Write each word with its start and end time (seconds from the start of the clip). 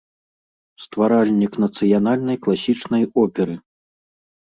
Стваральнік 0.85 1.53
нацыянальнай 1.63 2.37
класічнай 2.47 3.03
оперы. 3.25 3.55